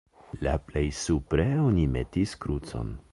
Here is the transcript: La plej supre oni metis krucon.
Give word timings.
La 0.45 0.53
plej 0.69 0.83
supre 1.01 1.45
oni 1.67 1.85
metis 1.97 2.33
krucon. 2.47 2.91